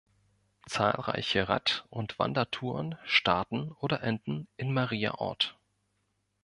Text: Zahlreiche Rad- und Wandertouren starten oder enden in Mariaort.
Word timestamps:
Zahlreiche 0.67 1.47
Rad- 1.47 1.85
und 1.91 2.17
Wandertouren 2.17 2.97
starten 3.05 3.71
oder 3.81 4.01
enden 4.01 4.47
in 4.57 4.73
Mariaort. 4.73 5.59